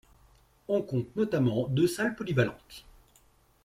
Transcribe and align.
On 0.67 0.81
compte 0.81 1.15
notamment 1.15 1.67
deux 1.67 1.85
salles 1.87 2.15
polyvalentes. 2.15 2.85